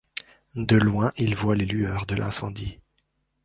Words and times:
De 0.55 0.77
loin 0.77 1.11
il 1.15 1.35
voit 1.35 1.55
les 1.55 1.67
lueurs 1.67 2.07
de 2.07 2.15
l'incendie. 2.15 2.79